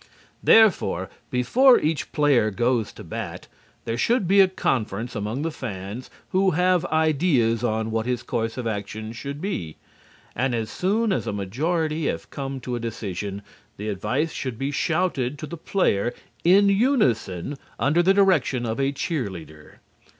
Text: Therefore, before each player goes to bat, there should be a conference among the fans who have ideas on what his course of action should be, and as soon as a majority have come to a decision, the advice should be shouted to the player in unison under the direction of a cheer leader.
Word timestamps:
Therefore, 0.41 1.11
before 1.29 1.79
each 1.79 2.11
player 2.11 2.49
goes 2.49 2.91
to 2.93 3.03
bat, 3.03 3.47
there 3.85 3.99
should 3.99 4.27
be 4.27 4.41
a 4.41 4.47
conference 4.47 5.15
among 5.15 5.43
the 5.43 5.51
fans 5.51 6.09
who 6.29 6.53
have 6.57 6.85
ideas 6.85 7.63
on 7.63 7.91
what 7.91 8.07
his 8.07 8.23
course 8.23 8.57
of 8.57 8.65
action 8.65 9.13
should 9.13 9.39
be, 9.39 9.75
and 10.35 10.55
as 10.55 10.71
soon 10.71 11.13
as 11.13 11.27
a 11.27 11.31
majority 11.31 12.07
have 12.07 12.31
come 12.31 12.59
to 12.61 12.75
a 12.75 12.79
decision, 12.79 13.43
the 13.77 13.89
advice 13.89 14.33
should 14.33 14.57
be 14.57 14.71
shouted 14.71 15.37
to 15.37 15.45
the 15.45 15.55
player 15.55 16.15
in 16.43 16.67
unison 16.67 17.55
under 17.77 18.01
the 18.01 18.11
direction 18.15 18.65
of 18.65 18.79
a 18.79 18.91
cheer 18.91 19.29
leader. 19.29 19.81